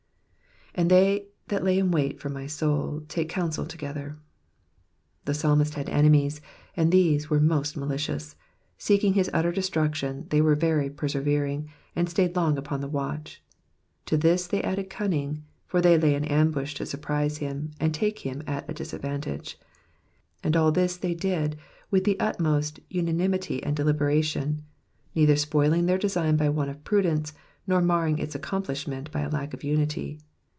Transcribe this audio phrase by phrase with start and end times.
[0.75, 4.15] *' dnJ they that, lay wait for my soul take counsel togetlier,'*^
[5.25, 6.39] The psalmist had enemies,
[6.77, 8.37] and tlicse were most ma licious;
[8.77, 13.43] seeking his utter destruction, they were very persevering, and staid long upon the watch;
[14.05, 18.19] to this they added cunning, for they lay in ambush to surprise hun, and take
[18.19, 19.59] him at a disadvantage;
[20.41, 21.57] and all this they did
[21.89, 24.61] with the utmost unanimity and deliberation,
[25.15, 27.33] neither spoiling their design by want of prudence,
[27.67, 30.21] nor marring its accomplishment by a lack of imicy.